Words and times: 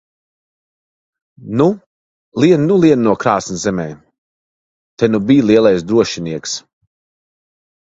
Nu, 1.59 1.67
lien 2.45 2.63
nu 2.71 2.79
lien 2.85 3.05
no 3.09 3.13
krāsns 3.25 3.67
zemē! 3.67 3.87
Te 4.97 5.13
nu 5.13 5.23
bij 5.29 5.45
lielais 5.47 5.85
drošinieks! 5.89 6.59